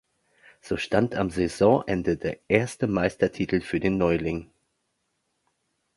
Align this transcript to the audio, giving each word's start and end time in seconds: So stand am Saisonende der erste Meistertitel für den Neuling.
So 0.61 0.77
stand 0.77 1.13
am 1.13 1.29
Saisonende 1.29 2.17
der 2.17 2.39
erste 2.47 2.87
Meistertitel 2.87 3.61
für 3.61 3.79
den 3.79 3.99
Neuling. 3.99 4.49